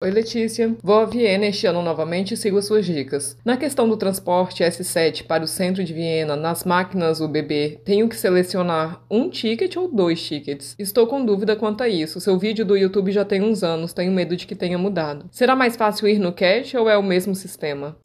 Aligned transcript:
Oi 0.00 0.12
Letícia, 0.12 0.76
vou 0.80 1.00
a 1.00 1.04
Viena 1.06 1.46
este 1.46 1.66
ano 1.66 1.82
novamente 1.82 2.32
e 2.32 2.36
sigo 2.36 2.56
as 2.56 2.66
suas 2.66 2.86
dicas. 2.86 3.36
Na 3.44 3.56
questão 3.56 3.88
do 3.88 3.96
transporte 3.96 4.62
S7 4.62 5.24
para 5.24 5.42
o 5.42 5.46
centro 5.48 5.82
de 5.82 5.92
Viena, 5.92 6.36
nas 6.36 6.62
máquinas 6.62 7.20
UBB, 7.20 7.80
tenho 7.84 8.08
que 8.08 8.14
selecionar 8.14 9.02
um 9.10 9.28
ticket 9.28 9.74
ou 9.74 9.92
dois 9.92 10.22
tickets? 10.22 10.76
Estou 10.78 11.08
com 11.08 11.24
dúvida 11.24 11.56
quanto 11.56 11.82
a 11.82 11.88
isso. 11.88 12.20
Seu 12.20 12.38
vídeo 12.38 12.64
do 12.64 12.76
YouTube 12.76 13.10
já 13.10 13.24
tem 13.24 13.42
uns 13.42 13.64
anos, 13.64 13.92
tenho 13.92 14.12
medo 14.12 14.36
de 14.36 14.46
que 14.46 14.54
tenha 14.54 14.78
mudado. 14.78 15.28
Será 15.32 15.56
mais 15.56 15.74
fácil 15.74 16.06
ir 16.06 16.20
no 16.20 16.32
cache 16.32 16.78
ou 16.78 16.88
é 16.88 16.96
o 16.96 17.02
mesmo 17.02 17.34
sistema? 17.34 17.96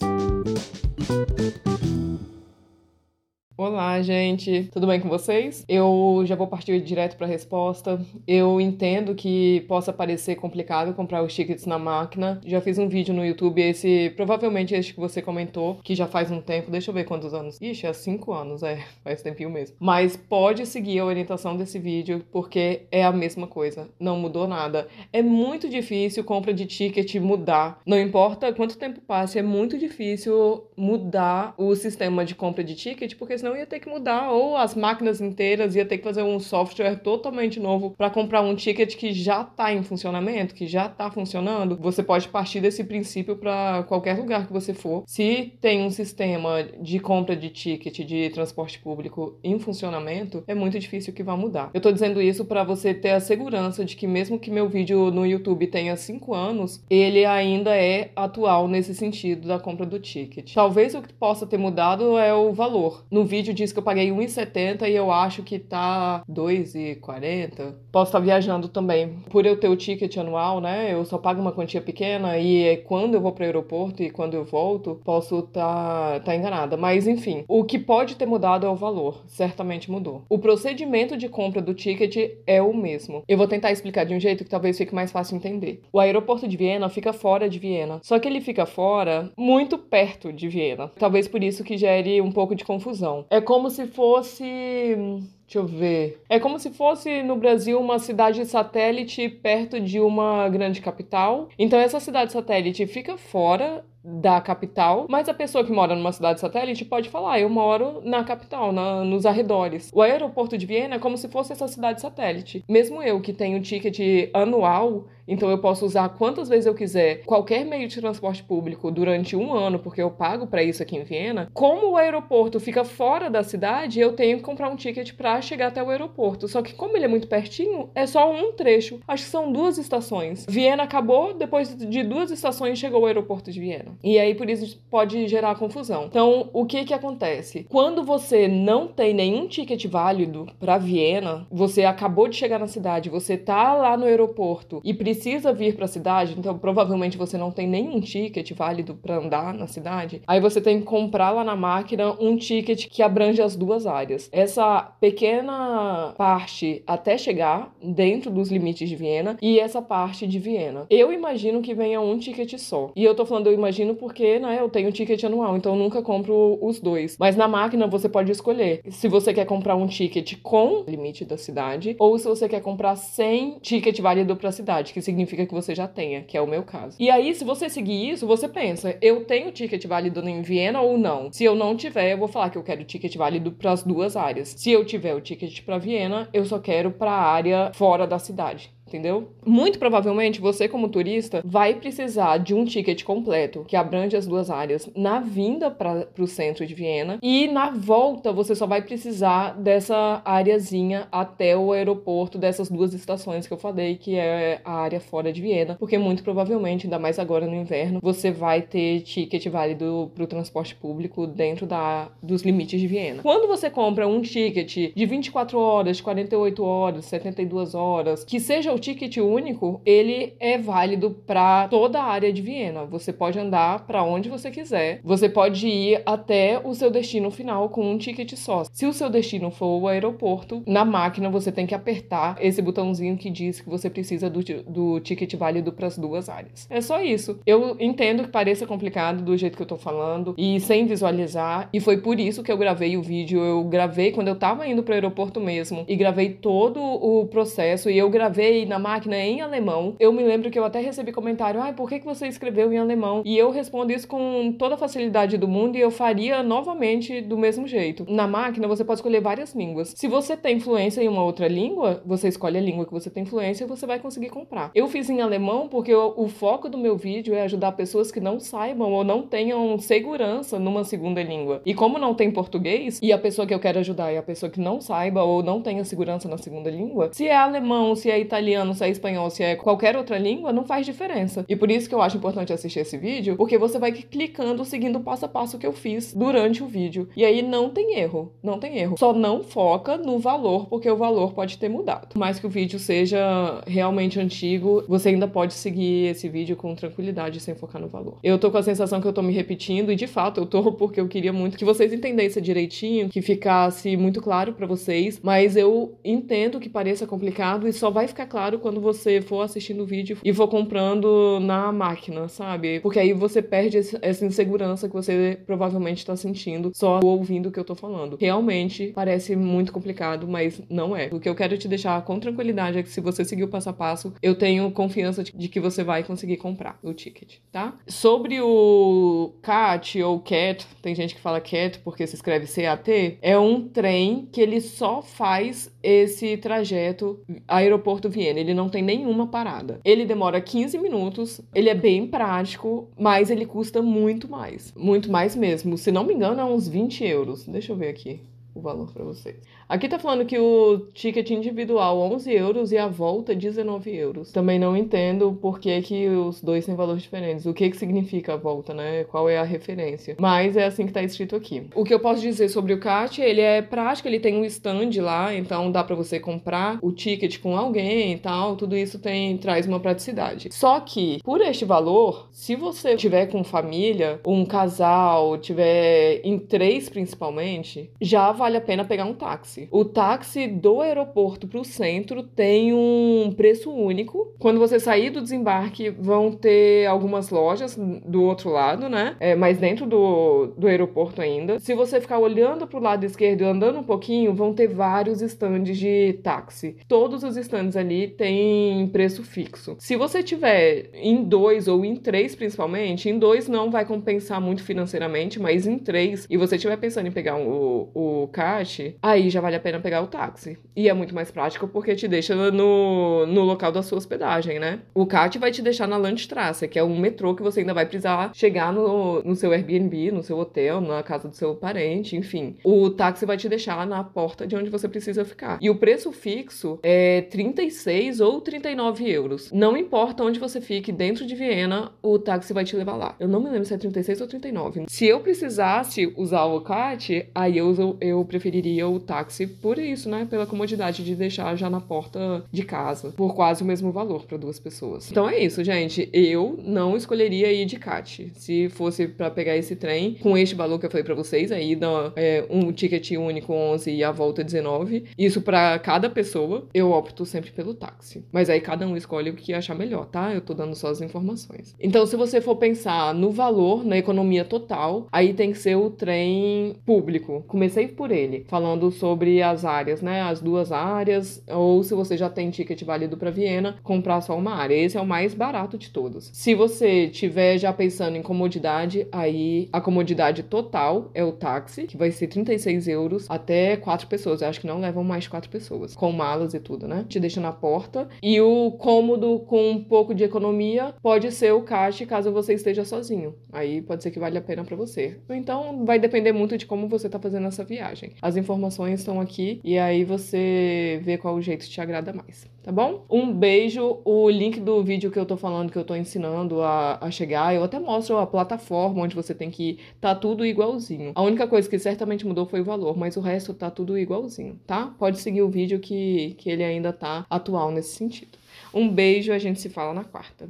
Olá, 3.56 4.02
gente. 4.02 4.68
Tudo 4.74 4.88
bem 4.88 5.00
com 5.00 5.08
vocês? 5.08 5.64
Eu 5.70 6.24
já 6.26 6.36
vou 6.36 6.48
partir 6.48 6.82
direto 6.82 7.16
para 7.16 7.28
a 7.28 7.30
resposta. 7.30 8.04
Eu 8.28 8.60
entendo 8.60 9.14
que 9.14 9.64
possa 9.68 9.94
parecer 9.94 10.38
complicado 10.38 10.96
comprar 10.96 11.22
os 11.22 11.32
tickets 11.32 11.68
na 11.68 11.78
máquina. 11.78 12.42
Já 12.44 12.60
fiz 12.60 12.80
um 12.80 12.90
vídeo 12.90 13.14
no 13.14 13.24
YouTube, 13.24 13.62
esse 13.62 14.12
provavelmente 14.16 14.74
este 14.74 14.96
que 14.96 15.00
você 15.00 15.22
comentou, 15.22 15.78
que 15.84 15.94
já 15.94 16.08
faz 16.08 16.32
um 16.32 16.42
tempo. 16.42 16.72
Deixa 16.72 16.90
eu 16.90 16.96
ver 16.96 17.04
quantos 17.04 17.32
anos. 17.32 17.62
Ixi, 17.62 17.86
há 17.86 17.94
cinco 17.94 18.34
anos, 18.34 18.64
é. 18.64 18.84
Faz 19.04 19.22
tempinho 19.22 19.52
mesmo. 19.52 19.76
Mas 19.80 20.18
pode 20.18 20.66
seguir 20.66 20.98
a 20.98 21.06
orientação 21.06 21.56
desse 21.56 21.78
vídeo, 21.78 22.26
porque 22.32 22.88
é 22.92 23.04
a 23.04 23.12
mesma 23.12 23.46
coisa. 23.46 23.88
Não 24.00 24.18
mudou 24.18 24.48
nada. 24.48 24.88
É 25.12 25.22
muito 25.22 25.70
difícil 25.70 26.24
compra 26.24 26.56
de 26.56 26.66
ticket 26.66 27.14
mudar. 27.18 27.80
Não 27.86 28.00
importa 28.00 28.52
quanto 28.52 28.80
tempo 28.80 29.00
passe, 29.00 29.38
é 29.38 29.44
muito 29.44 29.78
difícil 29.78 30.64
mudar 30.76 31.54
o 31.56 31.76
sistema 31.76 32.26
de 32.26 32.34
compra 32.34 32.64
de 32.64 32.74
ticket, 32.74 33.16
porque 33.16 33.43
senão 33.44 33.58
ia 33.58 33.66
ter 33.66 33.82
que 33.82 33.90
mudar, 33.90 34.32
ou 34.32 34.56
as 34.56 34.74
máquinas 34.74 35.20
inteiras 35.20 35.76
ia 35.76 35.86
ter 35.86 35.98
que 35.98 36.04
fazer 36.06 36.24
um 36.24 36.40
software 36.40 36.96
totalmente 36.96 37.60
novo 37.60 37.94
para 37.98 38.10
comprar 38.10 38.42
um 38.42 38.56
ticket 38.56 38.96
que 38.96 39.12
já 39.12 39.42
está 39.42 39.74
em 39.74 39.84
funcionamento, 39.84 40.56
que 40.56 40.66
já 40.66 40.86
está 40.86 41.12
funcionando. 41.12 41.78
Você 41.82 42.02
pode 42.02 42.30
partir 42.30 42.62
desse 42.62 42.86
princípio 42.86 43.36
para 43.36 43.84
qualquer 43.84 44.18
lugar 44.18 44.48
que 44.48 44.54
você 44.54 44.74
for. 44.74 45.04
Se 45.06 45.52
tem 45.60 45.82
um 45.84 45.90
sistema 45.90 46.64
de 46.80 47.00
compra 47.00 47.36
de 47.36 47.50
ticket 47.50 48.00
de 48.00 48.30
transporte 48.30 48.80
público 48.80 49.38
em 49.44 49.60
funcionamento, 49.60 50.42
é 50.48 50.56
muito 50.56 50.80
difícil 50.80 51.12
que 51.12 51.22
vá 51.22 51.36
mudar. 51.36 51.70
Eu 51.74 51.80
estou 51.80 51.92
dizendo 51.92 52.22
isso 52.22 52.46
para 52.46 52.64
você 52.64 52.94
ter 52.94 53.12
a 53.12 53.20
segurança 53.20 53.84
de 53.84 53.98
que 53.98 54.08
mesmo 54.08 54.40
que 54.40 54.50
meu 54.50 54.70
vídeo 54.70 55.12
no 55.12 55.26
YouTube 55.26 55.68
tenha 55.68 55.98
5 55.98 56.34
anos, 56.34 56.82
ele 56.90 57.26
ainda 57.26 57.76
é 57.76 58.12
atual 58.16 58.70
nesse 58.70 58.96
sentido 58.96 59.50
da 59.50 59.60
compra 59.60 59.86
do 59.86 60.00
ticket. 60.00 60.54
Talvez 60.54 60.96
o 60.96 61.02
que 61.02 61.12
possa 61.12 61.46
ter 61.46 61.58
mudado 61.58 62.18
é 62.18 62.34
o 62.34 62.54
valor. 62.54 63.04
No 63.12 63.33
vídeo 63.34 63.52
diz 63.52 63.74
que 63.74 63.80
eu 63.80 63.84
paguei 63.84 64.12
1,70 64.12 64.88
e 64.88 64.96
eu 64.96 65.12
acho 65.12 65.42
que 65.42 65.58
tá 65.58 66.24
2,40. 66.30 67.74
Posso 67.92 68.10
estar 68.10 68.20
viajando 68.20 68.68
também. 68.68 69.18
Por 69.32 69.44
eu 69.44 69.60
ter 69.60 69.70
o 69.70 69.76
ticket 69.76 70.16
anual, 70.18 70.62
né? 70.62 70.94
Eu 70.94 71.04
só 71.04 71.18
pago 71.18 71.42
uma 71.42 71.52
quantia 71.52 71.82
pequena 71.82 72.38
e 72.38 72.64
é 72.64 72.78
quando 72.78 73.16
eu 73.16 73.22
vou 73.22 73.32
para 73.32 73.42
o 73.42 73.46
aeroporto 73.46 74.04
e 74.04 74.12
quando 74.12 74.36
eu 74.36 74.46
volto, 74.46 75.02
posso 75.04 75.40
estar 75.40 76.14
tá, 76.14 76.20
tá 76.20 76.36
enganada. 76.36 76.78
Mas 76.78 77.08
enfim, 77.08 77.44
o 77.48 77.64
que 77.64 77.80
pode 77.80 78.16
ter 78.16 78.28
mudado 78.28 78.68
é 78.68 78.70
o 78.70 78.76
valor. 78.76 79.24
Certamente 79.26 79.90
mudou. 79.90 80.22
O 80.30 80.38
procedimento 80.38 81.18
de 81.18 81.28
compra 81.28 81.60
do 81.60 81.74
ticket 81.74 82.16
é 82.46 82.62
o 82.62 82.72
mesmo. 82.72 83.24
Eu 83.28 83.38
vou 83.40 83.48
tentar 83.48 83.72
explicar 83.72 84.04
de 84.04 84.14
um 84.14 84.20
jeito 84.20 84.44
que 84.44 84.50
talvez 84.52 84.78
fique 84.78 84.94
mais 84.94 85.12
fácil 85.12 85.38
entender. 85.38 85.82
O 85.92 86.00
aeroporto 86.00 86.48
de 86.48 86.56
Viena 86.56 86.88
fica 86.88 87.12
fora 87.12 87.50
de 87.50 87.58
Viena. 87.58 88.00
Só 88.04 88.20
que 88.20 88.28
ele 88.28 88.42
fica 88.42 88.68
fora 88.68 89.32
muito 89.36 89.80
perto 89.80 90.32
de 90.32 90.48
Viena. 90.48 90.92
Talvez 91.00 91.28
por 91.28 91.44
isso 91.44 91.64
que 91.64 91.78
gere 91.78 92.22
um 92.22 92.32
pouco 92.32 92.54
de 92.54 92.64
confusão. 92.64 93.23
É 93.30 93.42
como 93.42 93.70
se 93.70 93.88
fosse. 93.88 94.44
Deixa 94.44 95.60
eu 95.60 95.66
ver. 95.66 96.22
É 96.30 96.40
como 96.40 96.58
se 96.58 96.72
fosse 96.72 97.22
no 97.22 97.36
Brasil 97.36 97.80
uma 97.80 98.00
cidade 98.00 98.46
satélite 98.46 99.30
perto 99.30 99.80
de 99.80 100.00
uma 100.00 100.50
grande 100.50 100.82
capital. 100.82 101.50
Então 101.60 101.80
essa 101.80 102.00
cidade 102.00 102.32
satélite 102.32 102.88
fica 102.88 103.18
fora 103.18 103.86
da 104.04 104.42
capital, 104.42 105.06
mas 105.10 105.30
a 105.30 105.34
pessoa 105.34 105.64
que 105.64 105.72
mora 105.72 105.96
numa 105.96 106.12
cidade 106.12 106.40
satélite 106.40 106.84
pode 106.84 107.10
falar: 107.10 107.40
eu 107.40 107.50
moro 107.50 108.02
na 108.04 108.24
capital, 108.24 108.72
na, 108.72 109.04
nos 109.04 109.26
arredores. 109.26 109.90
O 109.94 110.02
aeroporto 110.02 110.58
de 110.58 110.66
Viena 110.66 110.96
é 110.96 111.00
como 111.00 111.18
se 111.18 111.30
fosse 111.30 111.54
essa 111.54 111.68
cidade 111.68 112.02
satélite. 112.02 112.64
Mesmo 112.68 113.02
eu 113.02 113.22
que 113.22 113.32
tenho 113.32 113.62
ticket 113.62 114.30
anual, 114.34 115.06
então 115.28 115.50
eu 115.50 115.58
posso 115.58 115.86
usar 115.86 116.10
quantas 116.10 116.50
vezes 116.50 116.66
eu 116.66 116.74
quiser 116.74 117.24
qualquer 117.26 117.66
meio 117.66 117.88
de 117.88 118.00
transporte 118.00 118.44
público 118.44 118.92
durante 118.92 119.36
um 119.36 119.54
ano, 119.54 119.80
porque 119.80 120.02
eu 120.02 120.12
pago 120.12 120.48
para 120.48 120.64
isso 120.64 120.84
aqui 120.84 120.98
em 120.98 121.04
Viena. 121.04 121.50
Como 121.54 121.92
o 121.92 121.98
aeroporto 121.98 122.60
fica 122.60 122.84
fora 122.84 123.30
da 123.30 123.44
cidade, 123.44 124.00
eu 124.00 124.14
tenho 124.14 124.38
que 124.38 124.44
comprar 124.44 124.70
um 124.70 124.76
ticket 124.76 125.14
para 125.14 125.42
chegar 125.42 125.68
até 125.68 125.82
o 125.82 125.90
aeroporto. 125.90 126.48
Só 126.48 126.62
que 126.62 126.74
como 126.74 126.98
ele 126.98 127.06
é 127.06 127.08
muito 127.08 127.28
pertinho, 127.28 127.90
é 127.96 128.06
só 128.06 128.32
um 128.32 128.52
trecho. 128.52 129.00
Acho 129.08 129.24
que 129.24 129.30
são 129.30 129.52
duas 129.52 129.78
estações. 129.78 130.46
Viena 130.48 130.84
acabou, 130.84 131.34
depois 131.34 131.76
de 131.76 132.04
duas 132.04 132.32
estações 132.32 132.78
chegou 132.78 133.02
o 133.02 133.06
aeroporto 133.06 133.52
de 133.52 133.60
Viena. 133.60 133.93
E 134.04 134.18
aí 134.18 134.36
por 134.36 134.50
isso 134.50 134.80
pode 134.90 135.28
gerar 135.28 135.56
confusão. 135.56 136.06
Então, 136.06 136.50
o 136.54 136.66
que 136.66 136.86
que 136.86 136.94
acontece? 136.94 137.66
Quando 137.70 138.04
você 138.04 138.48
não 138.48 138.88
tem 138.88 139.14
nenhum 139.14 139.48
ticket 139.48 139.86
válido 139.88 140.48
para 140.60 140.78
Viena, 140.78 141.46
você 141.52 141.84
acabou 141.84 142.28
de 142.28 142.36
chegar 142.36 142.60
na 142.60 142.68
cidade, 142.68 143.10
você 143.10 143.38
tá 143.38 143.74
lá 143.74 143.98
no 143.98 144.06
aeroporto 144.06 144.82
e 144.84 144.94
precisa 144.94 145.54
vir 145.54 145.76
para 145.76 145.86
a 145.86 145.88
cidade, 145.88 146.36
então 146.38 146.58
provavelmente 146.58 147.18
você 147.18 147.38
não 147.38 147.52
tem 147.52 147.68
nenhum 147.68 148.00
ticket 148.00 148.52
válido 148.54 148.96
para 148.96 149.18
andar 149.18 149.54
na 149.54 149.68
cidade. 149.68 150.22
Aí 150.28 150.40
você 150.40 150.62
tem 150.62 150.80
que 150.80 150.86
comprar 150.86 151.32
lá 151.32 151.44
na 151.44 151.56
máquina 151.56 152.16
um 152.20 152.38
ticket 152.38 152.88
que 152.88 153.02
abrange 153.02 153.42
as 153.42 153.56
duas 153.56 153.86
áreas. 153.86 154.30
Essa 154.32 154.82
pequena 155.00 156.14
parte 156.18 156.84
até 156.86 157.18
chegar 157.18 157.74
dentro 157.82 158.32
dos 158.32 158.50
limites 158.50 158.88
de 158.88 158.96
Viena 158.96 159.38
e 159.42 159.60
essa 159.60 159.82
parte 159.82 160.28
de 160.28 160.40
Viena. 160.40 160.86
Eu 160.90 161.12
imagino 161.12 161.62
que 161.62 161.74
venha 161.74 162.00
um 162.00 162.18
ticket 162.18 162.58
só. 162.58 162.92
E 162.96 163.04
eu 163.04 163.16
tô 163.16 163.26
falando 163.26 163.48
eu 163.48 163.54
imagino 163.54 163.83
porque, 163.96 164.40
né, 164.40 164.58
eu 164.60 164.70
tenho 164.70 164.92
ticket 164.92 165.24
anual, 165.24 165.58
então 165.58 165.74
eu 165.74 165.80
nunca 165.80 166.02
compro 166.02 166.58
os 166.62 166.80
dois. 166.80 167.18
Mas 167.20 167.36
na 167.36 167.48
máquina 167.48 167.88
você 167.88 168.08
pode 168.08 168.32
escolher 168.32 168.82
se 168.90 169.08
você 169.08 169.34
quer 169.34 169.46
comprar 169.46 169.76
um 169.76 169.88
ticket 169.88 170.36
com 170.42 170.84
limite 170.88 171.26
da 171.26 171.38
cidade 171.38 171.96
ou 172.00 172.18
se 172.18 172.28
você 172.28 172.48
quer 172.48 172.62
comprar 172.62 172.96
sem 172.96 173.58
ticket 173.60 174.00
válido 174.00 174.36
para 174.36 174.50
a 174.50 174.52
cidade, 174.52 174.94
que 174.94 175.02
significa 175.02 175.46
que 175.46 175.54
você 175.54 175.74
já 175.74 175.88
tenha, 175.88 176.22
que 176.22 176.38
é 176.38 176.42
o 176.42 176.48
meu 176.48 176.64
caso. 176.64 176.98
E 177.00 177.10
aí, 177.10 177.34
se 177.34 177.44
você 177.44 177.70
seguir 177.70 178.12
isso, 178.12 178.28
você 178.28 178.48
pensa, 178.48 178.98
eu 179.02 179.26
tenho 179.26 179.52
ticket 179.52 179.86
válido 179.86 180.28
em 180.28 180.42
Viena 180.42 180.82
ou 180.82 180.98
não? 180.98 181.32
Se 181.32 181.44
eu 181.44 181.56
não 181.56 181.76
tiver, 181.76 182.14
eu 182.14 182.18
vou 182.18 182.28
falar 182.28 182.50
que 182.50 182.58
eu 182.58 182.64
quero 182.64 182.84
ticket 182.84 183.16
válido 183.16 183.52
para 183.52 183.72
as 183.72 183.84
duas 183.84 184.16
áreas. 184.16 184.54
Se 184.58 184.72
eu 184.72 184.86
tiver 184.86 185.16
o 185.16 185.22
ticket 185.22 185.64
para 185.64 185.78
Viena, 185.78 186.30
eu 186.34 186.46
só 186.46 186.60
quero 186.60 186.92
para 186.92 187.12
a 187.12 187.32
área 187.32 187.72
fora 187.74 188.06
da 188.06 188.20
cidade 188.20 188.72
entendeu? 188.88 189.30
Muito 189.46 189.80
provavelmente 189.80 190.42
você, 190.42 190.68
como 190.68 190.90
turista, 190.90 191.42
vai 191.44 191.76
precisar 191.76 192.38
de 192.38 192.54
um 192.54 192.66
ticket 192.66 193.04
completo 193.04 193.66
que 193.68 193.76
abrange 193.76 194.16
as 194.16 194.28
duas 194.28 194.50
áreas 194.50 194.90
na 194.96 195.20
vinda 195.20 195.72
para 195.72 196.08
o 196.20 196.28
centro 196.28 196.66
de 196.66 196.74
Viena 196.74 197.20
e 197.22 197.48
na 197.48 197.70
volta 197.72 198.32
você 198.32 198.56
só 198.56 198.68
vai 198.68 198.82
precisar 198.82 199.54
dessa 199.60 200.22
áreazinha 200.26 201.08
até 201.12 201.56
o 201.58 201.72
aeroporto 201.72 202.38
dessas 202.38 202.70
duas 202.70 202.94
estações 202.94 203.48
que 203.48 203.54
eu 203.54 203.58
falei, 203.58 203.96
que 203.96 204.16
é 204.16 204.62
a 204.64 204.74
área 204.74 205.00
fora 205.00 205.32
de 205.32 205.42
Viena, 205.42 205.76
porque 205.76 205.98
muito 205.98 206.24
provavelmente, 206.24 206.86
ainda 206.86 207.00
mais 207.00 207.20
agora 207.20 207.46
no 207.48 207.56
inverno, 207.56 208.00
você 208.02 208.32
vai 208.32 208.62
ter 208.62 209.02
ticket 209.02 209.48
válido 209.48 210.12
para 210.14 210.24
o 210.24 210.28
transporte 210.28 210.76
público 210.76 211.26
dentro 211.28 211.66
da, 211.66 212.10
dos 212.22 212.42
limites 212.42 212.80
de 212.80 212.88
Viena. 212.88 213.22
Quando 213.22 213.48
você 213.48 213.70
compra 213.70 214.08
um 214.08 214.22
ticket 214.22 214.94
de 214.96 215.06
24 215.06 215.58
horas, 215.58 216.02
48 216.02 216.64
horas, 216.64 217.06
72 217.06 217.76
horas, 217.76 218.24
que 218.24 218.40
seja 218.40 218.73
o 218.74 218.80
ticket 218.80 219.18
único, 219.18 219.82
ele 219.86 220.34
é 220.40 220.58
válido 220.58 221.12
para 221.26 221.68
toda 221.68 222.02
a 222.02 222.06
área 222.06 222.34
de 222.34 222.42
Viena. 222.42 222.86
Você 222.86 223.14
pode 223.14 223.40
andar 223.40 223.86
para 223.86 224.04
onde 224.04 224.30
você 224.30 224.50
quiser. 224.50 225.00
Você 225.04 225.30
pode 225.30 225.68
ir 225.68 226.02
até 226.06 226.60
o 226.64 226.74
seu 226.74 226.90
destino 226.90 227.30
final 227.32 227.70
com 227.70 227.92
um 227.92 227.98
ticket 227.98 228.34
só. 228.36 228.64
Se 228.72 228.86
o 228.86 228.94
seu 228.94 229.10
destino 229.10 229.52
for 229.52 229.82
o 229.82 229.88
aeroporto, 229.88 230.64
na 230.66 230.84
máquina 230.84 231.30
você 231.30 231.52
tem 231.52 231.66
que 231.66 231.76
apertar 231.76 232.38
esse 232.40 232.62
botãozinho 232.62 233.18
que 233.18 233.30
diz 233.30 233.62
que 233.62 233.70
você 233.70 233.90
precisa 233.90 234.30
do, 234.30 234.44
do 234.68 235.00
ticket 235.00 235.36
válido 235.36 235.72
para 235.72 235.88
as 235.88 235.98
duas 235.98 236.30
áreas. 236.30 236.68
É 236.70 236.82
só 236.82 237.02
isso. 237.02 237.40
Eu 237.46 237.76
entendo 237.80 238.24
que 238.24 238.30
pareça 238.30 238.66
complicado 238.66 239.24
do 239.24 239.38
jeito 239.38 239.56
que 239.56 239.64
eu 239.64 239.68
tô 239.68 239.78
falando 239.78 240.34
e 240.38 240.60
sem 240.60 240.86
visualizar, 240.86 241.70
e 241.72 241.80
foi 241.80 241.98
por 241.98 242.20
isso 242.20 242.44
que 242.44 242.52
eu 242.52 242.58
gravei 242.58 242.98
o 242.98 243.02
vídeo. 243.02 243.42
Eu 243.42 243.64
gravei 243.64 244.12
quando 244.12 244.28
eu 244.28 244.36
tava 244.36 244.68
indo 244.68 244.84
para 244.84 244.94
o 244.94 244.96
aeroporto 244.96 245.40
mesmo 245.40 245.86
e 245.88 245.96
gravei 245.96 246.30
todo 246.30 246.82
o 246.82 247.26
processo 247.28 247.90
e 247.90 247.98
eu 247.98 248.10
gravei 248.10 248.63
na 248.66 248.80
máquina 248.80 249.18
em 249.18 249.42
alemão. 249.42 249.96
Eu 250.00 250.12
me 250.12 250.24
lembro 250.24 250.50
que 250.50 250.58
eu 250.58 250.66
até 250.66 250.80
recebi 250.80 251.12
comentário: 251.12 251.62
ai, 251.62 251.74
por 251.74 251.90
que, 251.90 252.00
que 252.00 252.06
você 252.06 252.28
escreveu 252.28 252.72
em 252.72 252.78
alemão? 252.78 253.22
E 253.26 253.38
eu 253.38 253.52
respondo 253.52 253.92
isso 253.92 254.08
com 254.08 254.54
toda 254.58 254.76
a 254.76 254.78
facilidade 254.78 255.38
do 255.38 255.48
mundo 255.48 255.78
e 255.78 255.82
eu 255.82 255.92
faria 255.92 256.44
novamente 256.44 257.22
do 257.22 257.38
mesmo 257.38 257.68
jeito. 257.68 258.06
Na 258.10 258.28
máquina 258.28 258.68
você 258.68 258.84
pode 258.84 259.00
escolher 259.00 259.22
várias 259.22 259.54
línguas. 259.54 259.94
Se 259.96 260.08
você 260.08 260.36
tem 260.36 260.58
influência 260.58 261.02
em 261.02 261.08
uma 261.08 261.24
outra 261.24 261.48
língua, 261.48 262.02
você 262.06 262.28
escolhe 262.28 262.58
a 262.58 262.62
língua 262.62 262.86
que 262.86 262.92
você 262.92 263.10
tem 263.10 263.24
influência 263.24 263.64
e 263.64 263.68
você 263.68 263.86
vai 263.86 264.00
conseguir 264.00 264.30
comprar. 264.30 264.72
Eu 264.74 264.88
fiz 264.88 265.10
em 265.10 265.22
alemão 265.22 265.68
porque 265.68 265.94
o, 265.94 266.14
o 266.18 266.28
foco 266.28 266.70
do 266.70 266.78
meu 266.78 266.96
vídeo 266.98 267.34
é 267.34 267.42
ajudar 267.42 267.74
pessoas 267.74 268.12
que 268.12 268.20
não 268.20 268.40
saibam 268.40 268.92
ou 268.92 269.04
não 269.04 269.24
tenham 269.24 269.78
segurança 269.78 270.60
numa 270.60 270.84
segunda 270.84 271.22
língua. 271.22 271.62
E 271.66 271.74
como 271.74 271.98
não 271.98 272.14
tem 272.14 272.32
português, 272.32 273.00
e 273.02 273.12
a 273.12 273.18
pessoa 273.18 273.48
que 273.48 273.54
eu 273.54 273.60
quero 273.60 273.80
ajudar 273.80 274.12
é 274.12 274.18
a 274.18 274.24
pessoa 274.24 274.50
que 274.50 274.60
não 274.60 274.80
saiba 274.82 275.24
ou 275.24 275.44
não 275.44 275.62
tenha 275.62 275.84
segurança 275.84 276.28
na 276.28 276.38
segunda 276.38 276.70
língua, 276.70 277.10
se 277.12 277.28
é 277.28 277.36
alemão, 277.36 277.96
se 277.96 278.10
é 278.10 278.20
italiano, 278.20 278.53
italiano, 278.54 278.74
se 278.74 278.86
é 278.86 278.90
espanhol, 278.90 279.30
se 279.30 279.44
é 279.44 279.56
qualquer 279.56 279.98
outra 279.98 280.18
língua, 280.18 280.54
não 280.54 280.64
faz 280.64 280.86
diferença. 280.86 281.46
E 281.50 281.56
por 281.56 281.70
isso 281.72 281.90
que 281.90 281.96
eu 281.96 282.02
acho 282.02 282.18
importante 282.18 282.54
assistir 282.54 282.80
esse 282.80 282.98
vídeo, 282.98 283.36
porque 283.36 283.58
você 283.58 283.80
vai 283.80 283.92
clicando 283.92 284.64
seguindo 284.64 284.98
o 284.98 285.04
passo 285.04 285.26
a 285.26 285.28
passo 285.28 285.58
que 285.58 285.66
eu 285.66 285.74
fiz 285.74 286.14
durante 286.14 286.64
o 286.64 286.68
vídeo. 286.68 287.10
E 287.16 287.26
aí 287.26 287.42
não 287.42 287.70
tem 287.70 288.00
erro, 288.00 288.32
não 288.42 288.60
tem 288.60 288.78
erro. 288.78 288.96
Só 288.98 289.14
não 289.14 289.44
foca 289.44 289.98
no 289.98 290.20
valor, 290.20 290.68
porque 290.68 290.90
o 290.90 290.96
valor 290.96 291.34
pode 291.34 291.58
ter 291.58 291.70
mudado. 291.70 292.08
Por 292.10 292.20
mais 292.20 292.40
que 292.40 292.46
o 292.46 292.50
vídeo 292.50 292.80
seja 292.80 293.62
realmente 293.66 294.20
antigo, 294.20 294.84
você 294.88 295.10
ainda 295.10 295.28
pode 295.28 295.54
seguir 295.54 296.08
esse 296.08 296.30
vídeo 296.30 296.56
com 296.56 296.76
tranquilidade 296.76 297.40
sem 297.40 297.56
focar 297.56 297.82
no 297.82 297.88
valor. 297.88 298.20
Eu 298.24 298.38
tô 298.38 298.52
com 298.52 298.58
a 298.58 298.64
sensação 298.64 299.02
que 299.02 299.08
eu 299.08 299.14
tô 299.14 299.22
me 299.22 299.34
repetindo 299.34 299.92
e 299.92 299.96
de 299.96 300.08
fato 300.08 300.42
eu 300.42 300.46
tô 300.46 300.72
porque 300.74 301.00
eu 301.00 301.08
queria 301.08 301.34
muito 301.34 301.58
que 301.58 301.66
vocês 301.66 301.92
entendessem 301.92 302.42
direitinho, 302.42 303.10
que 303.10 303.22
ficasse 303.22 303.98
muito 303.98 304.22
claro 304.22 304.54
para 304.54 304.68
vocês, 304.68 305.20
mas 305.24 305.56
eu 305.56 305.98
entendo 306.04 306.60
que 306.60 306.70
pareça 306.70 307.08
complicado 307.08 307.68
e 307.68 307.74
só 307.74 307.90
vai 307.90 308.08
ficar 308.08 308.26
claro 308.26 308.43
quando 308.52 308.82
você 308.82 309.22
for 309.22 309.42
assistindo 309.42 309.84
o 309.84 309.86
vídeo 309.86 310.18
e 310.24 310.34
for 310.34 310.48
comprando 310.48 311.40
na 311.40 311.72
máquina, 311.72 312.28
sabe? 312.28 312.80
Porque 312.82 313.00
aí 313.00 313.14
você 313.14 313.42
perde 313.42 313.78
essa 313.78 314.26
insegurança 314.26 314.88
que 314.88 314.94
você 314.94 315.40
provavelmente 315.46 316.00
está 316.00 316.16
sentindo 316.16 316.72
só 316.74 317.00
ouvindo 317.04 317.50
o 317.50 317.52
que 317.52 317.60
eu 317.60 317.64
tô 317.64 317.76
falando. 317.76 318.18
Realmente 318.20 318.92
parece 318.94 319.36
muito 319.36 319.72
complicado, 319.72 320.28
mas 320.28 320.62
não 320.70 320.96
é. 320.96 321.10
O 321.12 321.20
que 321.20 321.30
eu 321.30 321.36
quero 321.36 321.58
te 321.58 321.68
deixar 321.68 322.04
com 322.04 322.20
tranquilidade 322.20 322.78
é 322.78 322.84
que 322.84 322.90
se 322.90 323.02
você 323.02 323.24
seguir 323.24 323.44
o 323.44 323.48
passo 323.48 323.70
a 323.70 323.74
passo, 323.74 324.14
eu 324.22 324.36
tenho 324.36 324.70
confiança 324.72 325.24
de 325.24 325.48
que 325.48 325.60
você 325.60 325.84
vai 325.84 326.04
conseguir 326.04 326.38
comprar 326.38 326.78
o 326.84 326.94
ticket, 326.94 327.38
tá? 327.52 327.78
Sobre 327.88 328.42
o 328.42 329.34
CAT 329.42 330.02
ou 330.02 330.20
CAT, 330.20 330.66
tem 330.82 330.94
gente 330.94 331.16
que 331.16 331.22
fala 331.22 331.40
CAT 331.40 331.80
porque 331.84 332.06
se 332.06 332.16
escreve 332.16 332.48
CAT, 332.48 333.18
é 333.22 333.38
um 333.38 333.68
trem 333.68 334.28
que 334.32 334.42
ele 334.42 334.60
só 334.60 335.02
faz 335.02 335.72
esse 335.82 336.38
trajeto 336.38 337.20
aeroporto 337.48 338.10
Viena. 338.10 338.33
Ele 338.40 338.54
não 338.54 338.70
tem 338.70 338.82
nenhuma 338.82 339.28
parada. 339.28 339.80
Ele 339.84 340.06
demora 340.06 340.42
15 340.42 340.78
minutos, 340.78 341.42
ele 341.54 341.70
é 341.70 341.76
bem 341.76 342.08
prático, 342.08 342.88
mas 342.98 343.30
ele 343.30 343.46
custa 343.46 343.82
muito 343.82 344.30
mais. 344.30 344.74
Muito 344.76 345.12
mais 345.12 345.36
mesmo. 345.36 345.78
Se 345.78 345.92
não 345.92 346.04
me 346.04 346.14
engano, 346.14 346.40
é 346.42 346.46
uns 346.46 346.68
20 346.68 347.04
euros. 347.04 347.46
Deixa 347.46 347.72
eu 347.72 347.76
ver 347.76 347.90
aqui 347.90 348.22
o 348.56 348.62
valor 348.62 348.92
para 348.92 349.04
vocês. 349.04 349.36
Aqui 349.68 349.88
tá 349.88 349.98
falando 349.98 350.26
que 350.26 350.38
o 350.38 350.88
ticket 350.94 351.30
individual 351.32 352.00
11 352.00 352.32
euros 352.32 352.72
e 352.72 352.78
a 352.78 352.88
volta 352.88 353.36
19 353.36 353.96
euros. 353.96 354.32
Também 354.32 354.60
não 354.60 354.78
entendo 354.78 355.38
por 355.42 355.60
que, 355.60 355.82
que 355.82 356.08
os 356.08 356.42
dois 356.42 356.66
têm 356.66 356.76
valores 356.76 357.02
diferentes. 357.02 357.46
O 357.46 357.54
que 357.54 357.70
que 357.70 357.78
significa 357.78 358.34
a 358.34 358.38
volta, 358.38 358.74
né? 358.74 359.04
Qual 359.06 359.30
é 359.30 359.38
a 359.38 359.44
referência? 359.44 360.16
Mas 360.20 360.56
é 360.56 360.66
assim 360.66 360.86
que 360.86 360.94
tá 360.94 361.02
escrito 361.02 361.36
aqui. 361.36 361.68
O 361.76 361.84
que 361.84 361.94
eu 361.94 362.00
posso 362.00 362.22
dizer 362.22 362.50
sobre 362.50 362.74
o 362.74 362.80
CAT, 362.80 363.22
ele 363.22 363.42
é 363.42 363.62
prático, 363.62 364.08
ele 364.08 364.20
tem 364.20 364.38
um 364.38 364.46
stand 364.46 364.92
lá, 365.02 365.34
então 365.34 365.72
dá 365.72 365.84
para 365.84 365.96
você 365.96 366.20
comprar 366.20 366.78
o 366.82 366.92
ticket 366.92 367.40
com 367.40 367.58
alguém 367.58 368.14
e 368.14 368.18
tal, 368.18 368.56
tudo 368.56 368.76
isso 368.78 369.00
tem 369.00 369.38
traz 369.38 369.66
uma 369.66 369.80
praticidade. 369.80 370.50
Só 370.52 370.80
que 370.80 371.20
por 371.24 371.42
este 371.42 371.66
valor, 371.66 372.28
se 372.32 372.56
você 372.56 372.96
tiver 372.96 373.28
com 373.28 373.44
família, 373.44 374.20
um 374.26 374.46
casal, 374.46 375.38
tiver 375.38 376.22
em 376.24 376.38
três 376.38 376.90
principalmente, 376.90 377.90
já 378.02 378.32
vale 378.44 378.58
a 378.58 378.62
pena 378.62 378.84
pegar 378.84 379.06
um 379.06 379.14
táxi. 379.14 379.70
O 379.72 379.86
táxi 379.86 380.48
do 380.48 380.82
aeroporto 380.82 381.48
para 381.48 381.62
o 381.62 381.64
centro 381.64 382.22
tem 382.24 382.74
um 382.74 383.34
preço 383.38 383.72
único. 383.72 384.34
Quando 384.38 384.60
você 384.60 384.82
sair 384.82 385.12
do 385.12 385.22
desembarque, 385.22 385.90
vão 385.90 386.30
ter 386.30 386.86
algumas 386.86 387.30
lojas 387.30 387.78
do 387.78 388.22
outro 388.22 388.50
lado, 388.50 388.90
né? 388.90 389.16
É, 389.22 389.34
mas 389.34 389.58
dentro 389.60 389.86
do, 389.86 390.48
do 390.58 390.68
aeroporto 390.68 391.22
ainda. 391.22 391.58
Se 391.58 391.74
você 391.74 392.02
ficar 392.02 392.20
olhando 392.20 392.68
para 392.68 392.78
o 392.78 392.84
lado 392.84 393.06
esquerdo 393.06 393.42
e 393.42 393.46
andando 393.46 393.80
um 393.80 393.84
pouquinho, 393.84 394.34
vão 394.34 394.54
ter 394.54 394.68
vários 394.68 395.22
estandes 395.22 395.78
de 395.78 396.20
táxi. 396.22 396.76
Todos 396.86 397.24
os 397.24 397.38
estandes 397.38 397.78
ali 397.78 398.10
têm 398.10 398.86
preço 398.88 399.24
fixo. 399.24 399.78
Se 399.80 399.96
você 399.96 400.22
tiver 400.22 400.90
em 400.94 401.24
dois 401.24 401.70
ou 401.70 401.86
em 401.86 401.96
três, 401.96 402.36
principalmente, 402.36 403.10
em 403.10 403.18
dois 403.18 403.48
não 403.48 403.72
vai 403.72 403.86
compensar 403.86 404.42
muito 404.42 404.64
financeiramente, 404.64 405.40
mas 405.40 405.66
em 405.66 405.80
três, 405.80 406.28
e 406.30 406.36
você 406.36 406.58
estiver 406.58 406.76
pensando 406.76 407.08
em 407.08 407.12
pegar 407.12 407.38
o, 407.38 407.90
o 407.94 408.28
CAT, 408.34 408.98
aí 409.02 409.30
já 409.30 409.40
vale 409.40 409.56
a 409.56 409.60
pena 409.60 409.80
pegar 409.80 410.02
o 410.02 410.08
táxi. 410.08 410.58
E 410.76 410.90
é 410.90 410.94
muito 410.94 411.16
mais 411.16 411.32
prático 411.32 411.68
porque 411.68 411.96
te 411.96 412.08
deixa 412.08 412.36
no, 412.52 413.26
no 413.26 413.42
local 413.44 413.72
da 413.72 413.82
sua 413.82 413.98
hospedagem, 413.98 414.60
né? 414.60 414.80
O 414.94 415.06
CAT 415.06 415.38
vai 415.38 415.52
te 415.52 415.62
deixar 415.62 415.88
na 415.88 415.96
Landstrasse, 415.96 416.68
que 416.68 416.80
é 416.80 416.84
um 416.84 416.98
metrô 416.98 417.36
que 417.36 417.44
você 417.44 417.62
ainda 417.62 417.74
vai 417.74 417.86
precisar 417.86 418.32
chegar 418.34 418.74
no, 418.74 419.22
no 419.24 419.36
seu 419.36 419.52
Airbnb, 419.52 420.12
no 420.12 420.24
seu 420.24 420.38
hotel, 420.38 420.82
na 420.82 421.04
casa 421.04 421.30
do 421.30 421.36
seu 421.36 421.56
parente, 421.56 422.16
enfim. 422.16 422.56
O 422.64 422.90
táxi 422.90 423.26
vai 423.26 423.38
te 423.38 423.48
deixar 423.48 423.86
na 423.86 424.04
porta 424.04 424.48
de 424.48 424.56
onde 424.56 424.70
você 424.70 424.88
precisa 424.90 425.24
ficar. 425.24 425.60
E 425.62 425.70
o 425.70 425.76
preço 425.76 426.12
fixo 426.12 426.80
é 426.82 427.22
36 427.22 428.20
ou 428.20 428.42
39 428.42 429.10
euros. 429.10 429.52
Não 429.52 429.78
importa 429.78 430.24
onde 430.24 430.40
você 430.40 430.60
fique 430.60 430.92
dentro 430.92 431.26
de 431.26 431.36
Viena, 431.36 431.92
o 432.02 432.18
táxi 432.18 432.54
vai 432.54 432.64
te 432.64 432.76
levar 432.76 432.96
lá. 432.96 433.16
Eu 433.20 433.28
não 433.28 433.40
me 433.40 433.50
lembro 433.50 433.66
se 433.66 433.74
é 433.74 433.78
36 433.78 434.22
ou 434.22 434.28
39. 434.28 434.86
Se 434.88 435.06
eu 435.06 435.20
precisasse 435.20 436.12
usar 436.18 436.46
o 436.46 436.62
CAT, 436.62 437.30
aí 437.36 437.58
eu, 437.58 437.98
eu 438.02 438.23
preferiria 438.26 438.88
o 438.88 439.00
táxi 439.00 439.48
por 439.48 439.78
isso, 439.78 440.10
né? 440.10 440.28
Pela 440.30 440.46
comodidade 440.46 441.04
de 441.04 441.16
deixar 441.16 441.56
já 441.56 441.70
na 441.70 441.82
porta 441.82 442.44
de 442.52 442.64
casa, 442.64 443.12
por 443.12 443.34
quase 443.36 443.64
o 443.64 443.66
mesmo 443.66 443.92
valor 443.92 444.26
para 444.26 444.38
duas 444.38 444.60
pessoas. 444.60 445.10
Então 445.12 445.30
é 445.30 445.40
isso, 445.40 445.64
gente. 445.64 446.10
Eu 446.14 446.60
não 446.64 446.96
escolheria 446.96 447.52
ir 447.52 447.66
de 447.66 447.78
CAT. 447.78 448.32
Se 448.36 448.70
fosse 448.70 449.08
para 449.08 449.30
pegar 449.30 449.56
esse 449.58 449.76
trem 449.76 450.16
com 450.16 450.38
este 450.38 450.56
valor 450.56 450.80
que 450.80 450.86
eu 450.86 450.90
falei 450.90 451.04
para 451.04 451.16
vocês, 451.16 451.52
aí 451.52 451.76
dá 451.76 452.12
é, 452.16 452.46
um 452.50 452.72
ticket 452.72 453.12
único 453.12 453.54
11 453.54 453.92
e 453.92 454.04
a 454.04 454.12
volta 454.12 454.44
19, 454.44 455.06
isso 455.18 455.42
para 455.42 455.78
cada 455.80 456.10
pessoa, 456.10 456.68
eu 456.74 456.92
opto 456.92 457.26
sempre 457.26 457.52
pelo 457.52 457.74
táxi. 457.74 458.26
Mas 458.32 458.50
aí 458.50 458.62
cada 458.62 458.88
um 458.88 458.96
escolhe 458.96 459.30
o 459.30 459.34
que 459.34 459.54
achar 459.54 459.76
melhor, 459.76 460.06
tá? 460.06 460.34
Eu 460.34 460.42
tô 460.42 460.54
dando 460.54 460.76
só 460.76 460.88
as 460.90 461.02
informações. 461.02 461.76
Então, 461.80 462.06
se 462.06 462.16
você 462.16 462.42
for 462.42 462.56
pensar 462.56 463.14
no 463.14 463.32
valor, 463.32 463.84
na 463.84 463.98
economia 463.98 464.46
total, 464.46 465.08
aí 465.12 465.34
tem 465.34 465.52
que 465.52 465.58
ser 465.58 465.76
o 465.76 465.90
trem 465.90 466.76
público. 466.86 467.44
Comecei 467.48 467.88
por 467.88 468.12
ele, 468.16 468.46
falando 468.48 468.92
sobre 468.92 469.42
as 469.42 469.66
áreas, 469.66 470.02
né? 470.02 470.22
As 470.22 470.40
duas 470.40 470.72
áreas, 470.72 471.44
ou 471.50 471.84
se 471.84 471.94
você 471.94 472.16
já 472.16 472.30
tem 472.30 472.50
ticket 472.50 472.82
válido 472.84 473.18
para 473.18 473.32
Viena, 473.32 473.78
comprar 473.84 474.22
só 474.22 474.38
uma 474.38 474.54
área. 474.54 474.76
Esse 474.76 474.98
é 474.98 475.02
o 475.02 475.06
mais 475.06 475.34
barato 475.34 475.78
de 475.78 475.90
todos. 475.90 476.30
Se 476.34 476.54
você 476.54 477.08
tiver 477.08 477.58
já 477.58 477.74
pensando 477.74 478.16
em 478.16 478.22
comodidade, 478.22 479.08
aí 479.12 479.68
a 479.72 479.82
comodidade 479.82 480.44
total 480.44 481.12
é 481.14 481.24
o 481.24 481.32
táxi, 481.32 481.84
que 481.84 481.98
vai 481.98 482.12
ser 482.12 482.28
36 482.28 482.88
euros 482.88 483.26
até 483.30 483.76
quatro 483.76 484.08
pessoas. 484.08 484.42
Eu 484.42 484.48
acho 484.48 484.62
que 484.62 484.68
não 484.68 484.80
levam 484.80 485.04
mais 485.04 485.28
quatro 485.28 485.50
pessoas, 485.50 485.96
com 485.96 486.12
malas 486.12 486.54
e 486.54 486.60
tudo, 486.60 486.88
né? 486.88 487.06
Te 487.08 487.20
deixa 487.20 487.42
na 487.42 487.52
porta. 487.52 488.08
E 488.22 488.40
o 488.40 488.72
cômodo 488.72 489.40
com 489.40 489.72
um 489.72 489.84
pouco 489.84 490.14
de 490.14 490.24
economia 490.24 490.94
pode 491.02 491.32
ser 491.32 491.54
o 491.54 491.62
caixa 491.62 492.04
caso 492.06 492.32
você 492.32 492.54
esteja 492.54 492.86
sozinho. 492.86 493.36
Aí 493.52 493.82
pode 493.82 494.04
ser 494.04 494.12
que 494.12 494.20
vale 494.20 494.38
a 494.38 494.42
pena 494.42 494.64
para 494.64 494.76
você. 494.76 495.18
Então 495.30 495.86
vai 495.86 496.00
depender 496.00 496.32
muito 496.32 496.58
de 496.58 496.66
como 496.66 496.88
você 496.88 497.10
tá 497.10 497.20
fazendo 497.20 497.48
essa 497.48 497.64
viagem. 497.64 497.93
As 498.22 498.36
informações 498.36 499.00
estão 499.00 499.20
aqui 499.20 499.60
e 499.64 499.78
aí 499.78 500.04
você 500.04 501.00
vê 501.04 501.18
qual 501.18 501.42
jeito 501.42 501.68
te 501.68 501.80
agrada 501.80 502.14
mais, 502.14 502.48
tá 502.62 502.72
bom? 502.72 503.06
Um 503.10 503.32
beijo. 503.34 504.00
O 504.06 504.30
link 504.30 504.60
do 504.60 504.84
vídeo 504.84 505.12
que 505.12 505.20
eu 505.20 505.26
tô 505.26 505.38
falando, 505.38 505.72
que 505.72 505.78
eu 505.78 505.84
tô 505.84 505.96
ensinando 505.96 506.62
a, 506.62 506.98
a 507.02 507.12
chegar, 507.12 507.54
eu 507.54 507.64
até 507.64 507.80
mostro 507.80 508.18
a 508.18 508.28
plataforma 508.28 509.04
onde 509.04 509.16
você 509.16 509.34
tem 509.34 509.50
que 509.50 509.64
ir. 509.64 509.80
Tá 510.00 510.16
tudo 510.16 510.46
igualzinho. 510.46 511.12
A 511.16 511.22
única 511.22 511.48
coisa 511.48 511.70
que 511.70 511.80
certamente 511.80 512.26
mudou 512.26 512.46
foi 512.46 512.62
o 512.62 512.66
valor, 512.66 512.98
mas 512.98 513.18
o 513.18 513.22
resto 513.22 513.54
tá 513.54 513.70
tudo 513.70 513.98
igualzinho, 513.98 514.60
tá? 514.66 514.94
Pode 514.98 515.20
seguir 515.20 515.42
o 515.42 515.50
vídeo 515.50 515.80
que, 515.80 516.36
que 516.38 516.50
ele 516.50 516.64
ainda 516.64 516.92
tá 516.92 517.26
atual 517.30 517.72
nesse 517.72 517.96
sentido. 517.96 518.38
Um 518.74 518.90
beijo, 518.90 519.32
a 519.32 519.40
gente 519.40 519.60
se 519.60 519.70
fala 519.70 519.94
na 519.94 520.04
quarta. 520.04 520.50